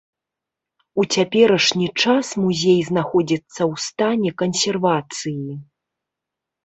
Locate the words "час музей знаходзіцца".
2.03-3.53